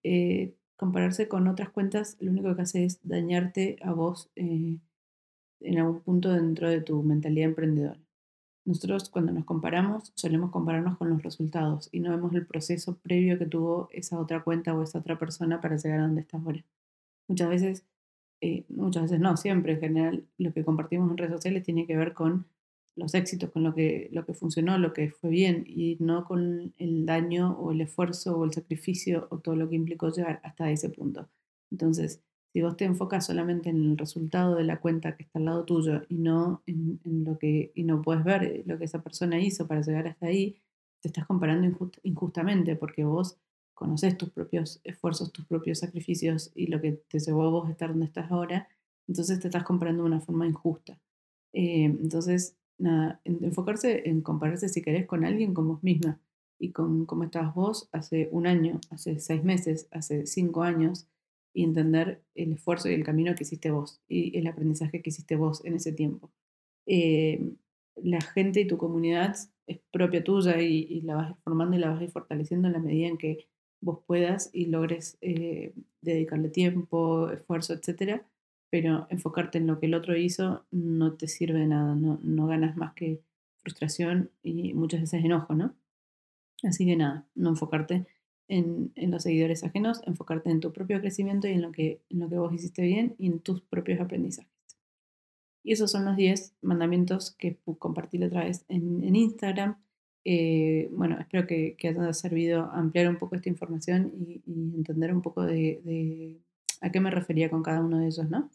compararse 0.78 1.28
con 1.28 1.48
otras 1.48 1.70
cuentas, 1.70 2.16
lo 2.20 2.32
único 2.32 2.56
que 2.56 2.62
hace 2.62 2.86
es 2.86 3.00
dañarte 3.04 3.78
a 3.82 3.92
vos 3.92 4.30
eh, 4.36 4.78
en 5.60 5.80
algún 5.80 6.02
punto 6.02 6.32
dentro 6.32 6.70
de 6.70 6.82
tu 6.82 7.04
mentalidad 7.04 7.50
emprendedora. 7.50 8.00
Nosotros 8.64 9.10
cuando 9.10 9.32
nos 9.32 9.46
comparamos 9.46 10.12
solemos 10.16 10.52
compararnos 10.52 10.98
con 10.98 11.10
los 11.10 11.24
resultados 11.24 11.90
y 11.92 12.00
no 12.00 12.12
vemos 12.12 12.34
el 12.34 12.46
proceso 12.46 12.98
previo 12.98 13.40
que 13.40 13.46
tuvo 13.46 13.90
esa 13.92 14.20
otra 14.20 14.44
cuenta 14.44 14.76
o 14.76 14.84
esa 14.84 15.00
otra 15.00 15.18
persona 15.18 15.62
para 15.62 15.78
llegar 15.78 16.00
a 16.00 16.04
donde 16.04 16.22
estás 16.22 16.42
ahora. 16.46 16.64
Muchas 17.28 17.50
veces, 17.50 17.86
eh, 18.42 18.66
muchas 18.70 19.04
veces 19.04 19.20
no, 19.20 19.36
siempre 19.38 19.74
en 19.74 19.80
general 19.80 20.28
lo 20.38 20.54
que 20.54 20.64
compartimos 20.64 21.10
en 21.10 21.18
redes 21.18 21.34
sociales 21.34 21.64
tiene 21.64 21.88
que 21.88 21.98
ver 21.98 22.14
con 22.14 22.46
los 22.98 23.14
éxitos, 23.14 23.52
con 23.52 23.64
lo 23.64 23.74
que, 23.74 24.10
lo 24.12 24.26
que 24.26 24.34
funcionó, 24.34 24.78
lo 24.78 24.92
que 24.92 25.12
fue 25.12 25.30
bien, 25.30 25.64
y 25.68 25.98
no 26.00 26.26
con 26.26 26.74
el 26.78 27.06
daño 27.06 27.58
o 27.60 27.72
el 27.72 27.82
esfuerzo 27.82 28.38
o 28.38 28.44
el 28.44 28.54
sacrificio 28.54 29.28
o 29.30 29.40
todo 29.40 29.56
lo 29.56 29.70
que 29.70 29.76
implicó 29.76 30.10
llegar 30.10 30.42
hasta 30.44 30.72
ese 30.72 30.90
punto. 30.90 31.30
Entonces, 31.72 32.22
si 32.54 32.62
vos 32.62 32.76
te 32.76 32.86
enfocas 32.86 33.26
solamente 33.26 33.70
en 33.70 33.92
el 33.92 33.98
resultado 33.98 34.56
de 34.56 34.64
la 34.64 34.80
cuenta 34.80 35.16
que 35.16 35.24
está 35.24 35.40
al 35.40 35.46
lado 35.46 35.64
tuyo 35.64 36.02
y 36.10 36.16
no 36.16 36.64
en, 36.66 37.00
lo 37.04 37.38
que 37.38 37.72
y 37.76 37.84
no 37.84 38.02
puedes 38.02 38.24
ver 38.24 38.64
lo 38.66 38.80
que 38.80 38.86
esa 38.86 39.04
persona 39.04 39.40
hizo 39.40 39.68
para 39.68 39.82
llegar 39.82 40.08
hasta 40.08 40.26
ahí, 40.26 40.58
te 41.02 41.10
estás 41.10 41.26
comparando 41.28 41.68
injustamente 42.04 42.76
porque 42.76 43.04
vos 43.04 43.38
conoces 43.76 44.18
tus 44.18 44.32
propios 44.32 44.82
esfuerzos, 44.84 45.32
tus 45.32 45.46
propios 45.46 45.80
sacrificios 45.80 46.52
y 46.56 46.68
lo 46.68 46.82
que 46.82 46.94
te 46.94 47.20
llevó 47.20 47.44
a 47.44 47.50
vos 47.50 47.70
estar 47.70 47.90
donde 47.90 48.08
estás 48.08 48.32
ahora, 48.32 48.68
entonces 49.08 49.40
te 49.40 49.50
estás 49.50 49.64
comparando 49.64 50.02
de 50.04 50.10
una 50.10 50.20
forma 50.20 50.48
injusta. 50.48 51.00
Eh, 51.54 51.86
entonces, 51.86 52.58
nada, 52.78 53.22
enfocarse 53.24 54.10
en 54.10 54.22
compararse 54.22 54.70
si 54.70 54.82
querés 54.82 55.06
con 55.06 55.26
alguien 55.26 55.54
con 55.54 55.68
vos 55.68 55.84
misma 55.84 56.20
y 56.60 56.72
con 56.72 57.06
cómo 57.06 57.24
estabas 57.24 57.54
vos 57.54 57.90
hace 57.92 58.30
un 58.32 58.48
año, 58.48 58.80
hace 58.90 59.20
seis 59.20 59.44
meses, 59.44 59.88
hace 59.92 60.26
cinco 60.26 60.64
años 60.64 61.08
y 61.54 61.64
entender 61.64 62.22
el 62.36 62.54
esfuerzo 62.54 62.90
y 62.90 62.94
el 62.94 63.04
camino 63.04 63.34
que 63.36 63.44
hiciste 63.44 63.72
vos 63.72 64.02
y 64.08 64.38
el 64.38 64.48
aprendizaje 64.48 65.02
que 65.02 65.10
hiciste 65.10 65.36
vos 65.36 65.64
en 65.66 65.76
ese 65.76 65.92
tiempo. 65.92 66.32
Eh, 66.86 67.54
la 67.96 68.22
gente 68.22 68.62
y 68.62 68.68
tu 68.68 68.78
comunidad 68.78 69.36
es 69.66 69.80
propia 69.92 70.24
tuya 70.24 70.62
y, 70.62 71.02
la 71.02 71.16
vas 71.16 71.40
formando 71.44 71.76
y 71.76 71.80
la 71.80 71.90
vas 71.90 72.12
fortaleciendo 72.12 72.68
en 72.68 72.74
la 72.74 72.80
medida 72.80 73.08
en 73.08 73.18
que 73.18 73.48
vos 73.82 74.00
puedas 74.06 74.50
y 74.54 74.68
logres 74.68 75.18
eh, 75.22 75.74
dedicarle 76.02 76.50
tiempo, 76.50 77.30
esfuerzo, 77.30 77.74
etcétera, 77.74 78.26
pero 78.70 79.08
enfocarte 79.10 79.58
en 79.58 79.68
lo 79.68 79.80
que 79.80 79.86
el 79.86 79.94
otro 79.94 80.18
hizo 80.18 80.66
no 80.72 81.14
te 81.14 81.28
sirve 81.28 81.60
de 81.60 81.68
nada, 81.68 81.96
no, 81.96 82.20
no 82.24 82.48
ganas 82.48 82.76
más 82.76 82.94
que 82.94 83.22
frustración 83.58 84.32
y 84.44 84.74
muchas 84.74 85.02
veces 85.02 85.24
enojo, 85.24 85.54
¿no? 85.54 85.76
Así 86.64 86.86
que 86.86 86.96
nada, 86.96 87.28
no 87.36 87.50
enfocarte 87.50 88.06
en, 88.48 88.92
en, 88.96 89.12
los 89.12 89.24
seguidores 89.24 89.64
ajenos, 89.64 90.02
enfocarte 90.06 90.50
en 90.50 90.60
tu 90.60 90.72
propio 90.72 91.00
crecimiento 91.02 91.48
y 91.48 91.52
en 91.52 91.62
lo, 91.62 91.72
que, 91.72 92.02
en 92.10 92.20
lo 92.20 92.30
que 92.30 92.38
vos 92.38 92.54
hiciste 92.54 92.82
bien 92.82 93.16
y 93.18 93.28
en 93.28 93.40
tus 93.40 93.62
propios 93.62 94.00
aprendizajes. 94.00 94.52
Y 95.64 95.74
esos 95.74 95.92
son 95.92 96.06
los 96.06 96.16
10 96.16 96.56
mandamientos 96.62 97.32
que 97.32 97.58
compartí 97.78 98.24
otra 98.24 98.46
vez 98.46 98.66
en, 98.70 99.04
en 99.04 99.16
Instagram. 99.16 99.78
Eh, 100.24 100.90
bueno, 100.94 101.20
espero 101.20 101.46
que, 101.46 101.76
que, 101.78 101.90
haya 101.90 102.14
servido 102.14 102.72
ampliar 102.72 103.10
un 103.10 103.18
poco 103.18 103.36
esta 103.36 103.50
información 103.50 104.12
y, 104.18 104.42
y 104.46 104.76
entender 104.76 105.14
un 105.14 105.22
poco 105.22 105.44
de, 105.44 105.82
de 105.84 106.40
a 106.82 106.92
qué 106.92 107.00
me 107.00 107.12
refería 107.12 107.50
con 107.50 107.64
cada 107.64 107.82
uno 107.82 108.00
de 108.00 108.08
ellos, 108.08 108.30
¿no? 108.30 108.50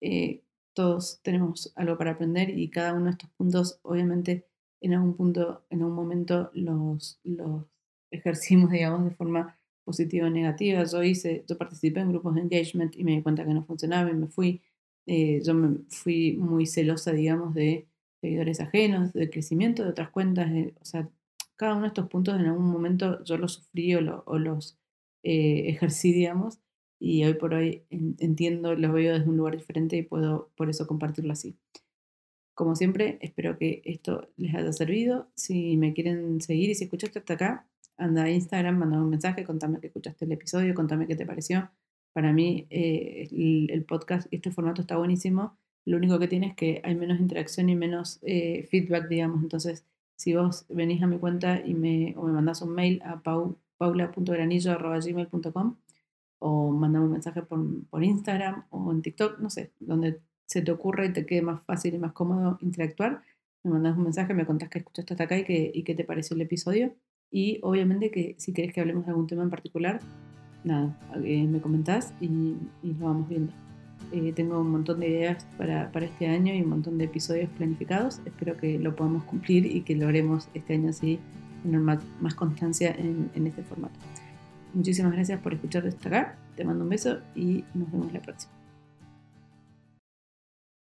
Eh, 0.00 0.42
todos 0.74 1.20
tenemos 1.22 1.72
algo 1.76 1.98
para 1.98 2.12
aprender 2.12 2.50
y 2.50 2.68
cada 2.70 2.94
uno 2.94 3.06
de 3.06 3.10
estos 3.12 3.30
puntos, 3.30 3.78
obviamente, 3.82 4.46
en 4.80 4.94
algún 4.94 5.14
punto, 5.14 5.64
en 5.70 5.82
algún 5.82 5.94
momento 5.94 6.50
los, 6.54 7.20
los 7.24 7.64
ejercimos, 8.10 8.70
digamos, 8.72 9.04
de 9.04 9.14
forma 9.14 9.58
positiva 9.84 10.26
o 10.26 10.30
negativa. 10.30 10.84
Yo 10.84 11.02
hice, 11.02 11.44
yo 11.48 11.58
participé 11.58 12.00
en 12.00 12.10
grupos 12.10 12.34
de 12.34 12.42
engagement 12.42 12.96
y 12.96 13.04
me 13.04 13.12
di 13.12 13.22
cuenta 13.22 13.44
que 13.44 13.54
no 13.54 13.64
funcionaba 13.64 14.10
y 14.10 14.14
me 14.14 14.28
fui. 14.28 14.62
Eh, 15.06 15.40
yo 15.44 15.54
me 15.54 15.78
fui 15.88 16.36
muy 16.36 16.66
celosa, 16.66 17.12
digamos, 17.12 17.54
de 17.54 17.86
seguidores 18.20 18.60
ajenos, 18.60 19.12
de 19.12 19.30
crecimiento 19.30 19.82
de 19.82 19.90
otras 19.90 20.10
cuentas. 20.10 20.50
o 20.80 20.84
sea, 20.84 21.08
cada 21.56 21.74
uno 21.74 21.82
de 21.82 21.88
estos 21.88 22.08
puntos 22.08 22.38
en 22.40 22.46
algún 22.46 22.70
momento 22.70 23.22
yo 23.24 23.36
los 23.36 23.54
sufrí 23.54 23.94
o, 23.94 24.22
o 24.26 24.38
los 24.38 24.78
eh, 25.22 25.68
ejercí, 25.68 26.12
digamos, 26.12 26.58
y 27.02 27.24
hoy 27.24 27.34
por 27.34 27.52
hoy 27.52 27.82
entiendo, 27.90 28.76
lo 28.76 28.92
veo 28.92 29.14
desde 29.14 29.28
un 29.28 29.36
lugar 29.36 29.56
diferente 29.56 29.96
y 29.96 30.02
puedo 30.02 30.52
por 30.54 30.70
eso 30.70 30.86
compartirlo 30.86 31.32
así. 31.32 31.56
Como 32.54 32.76
siempre, 32.76 33.18
espero 33.22 33.58
que 33.58 33.82
esto 33.84 34.28
les 34.36 34.54
haya 34.54 34.72
servido. 34.72 35.26
Si 35.34 35.76
me 35.76 35.94
quieren 35.94 36.40
seguir 36.40 36.70
y 36.70 36.76
si 36.76 36.84
escuchaste 36.84 37.18
hasta 37.18 37.34
acá, 37.34 37.66
anda 37.96 38.22
a 38.22 38.30
Instagram, 38.30 38.78
manda 38.78 39.02
un 39.02 39.10
mensaje, 39.10 39.42
contame 39.42 39.80
que 39.80 39.88
escuchaste 39.88 40.26
el 40.26 40.32
episodio, 40.32 40.76
contame 40.76 41.08
qué 41.08 41.16
te 41.16 41.26
pareció. 41.26 41.72
Para 42.12 42.32
mí 42.32 42.68
eh, 42.70 43.26
el, 43.68 43.84
podcast 43.84 44.32
y 44.32 44.36
este 44.36 44.52
formato 44.52 44.82
está 44.82 44.96
buenísimo. 44.96 45.56
Lo 45.84 45.96
único 45.96 46.20
que 46.20 46.28
tiene 46.28 46.46
es 46.46 46.54
que 46.54 46.80
hay 46.84 46.94
menos 46.94 47.18
interacción 47.18 47.68
y 47.68 47.74
menos 47.74 48.20
eh, 48.22 48.68
feedback, 48.70 49.08
digamos. 49.08 49.42
Entonces, 49.42 49.84
si 50.14 50.36
vos 50.36 50.66
venís 50.68 51.02
a 51.02 51.08
mi 51.08 51.18
cuenta 51.18 51.60
y 51.66 51.74
me, 51.74 52.14
o 52.16 52.22
me 52.26 52.32
mandás 52.32 52.62
un 52.62 52.76
mail 52.76 53.02
a 53.04 53.20
paula.granillo.gmail.com 53.22 55.76
o 56.42 56.72
mandame 56.72 57.06
un 57.06 57.12
mensaje 57.12 57.42
por, 57.42 57.60
por 57.88 58.02
Instagram 58.02 58.64
o 58.70 58.92
en 58.92 59.02
TikTok, 59.02 59.38
no 59.38 59.48
sé, 59.48 59.72
donde 59.78 60.20
se 60.46 60.60
te 60.60 60.72
ocurra 60.72 61.06
y 61.06 61.12
te 61.12 61.24
quede 61.24 61.42
más 61.42 61.62
fácil 61.62 61.94
y 61.94 61.98
más 61.98 62.12
cómodo 62.12 62.58
interactuar, 62.60 63.22
me 63.64 63.70
mandas 63.70 63.96
un 63.96 64.02
mensaje, 64.02 64.34
me 64.34 64.44
contás 64.44 64.68
que 64.68 64.78
escuchaste 64.78 65.14
hasta 65.14 65.24
acá 65.24 65.38
y 65.38 65.44
que, 65.44 65.70
y 65.72 65.84
qué 65.84 65.94
te 65.94 66.04
pareció 66.04 66.34
el 66.34 66.42
episodio. 66.42 66.94
Y 67.30 67.60
obviamente 67.62 68.10
que 68.10 68.34
si 68.38 68.52
querés 68.52 68.72
que 68.72 68.80
hablemos 68.80 69.06
de 69.06 69.12
algún 69.12 69.26
tema 69.26 69.44
en 69.44 69.50
particular, 69.50 70.00
nada, 70.64 70.98
eh, 71.24 71.46
me 71.46 71.60
comentás 71.60 72.12
y, 72.20 72.26
y, 72.82 72.92
lo 72.98 73.06
vamos 73.06 73.28
viendo. 73.28 73.52
Eh, 74.12 74.32
tengo 74.34 74.60
un 74.60 74.70
montón 74.70 75.00
de 75.00 75.08
ideas 75.08 75.46
para, 75.56 75.90
para, 75.92 76.06
este 76.06 76.26
año 76.26 76.52
y 76.52 76.60
un 76.60 76.68
montón 76.68 76.98
de 76.98 77.04
episodios 77.04 77.48
planificados. 77.50 78.20
Espero 78.26 78.56
que 78.56 78.78
lo 78.78 78.96
podamos 78.96 79.24
cumplir 79.24 79.64
y 79.64 79.82
que 79.82 79.94
logremos 79.94 80.48
este 80.54 80.74
año 80.74 80.90
así 80.90 81.20
tener 81.62 81.80
más, 81.80 82.02
más 82.20 82.34
constancia 82.34 82.90
en, 82.90 83.30
en 83.34 83.46
este 83.46 83.62
formato. 83.62 83.98
Muchísimas 84.74 85.12
gracias 85.12 85.40
por 85.40 85.54
escuchar 85.54 85.86
hasta 85.86 86.08
acá. 86.08 86.36
Te 86.56 86.64
mando 86.64 86.84
un 86.84 86.90
beso 86.90 87.18
y 87.34 87.64
nos 87.74 87.90
vemos 87.90 88.12
la 88.12 88.20
próxima. 88.20 88.61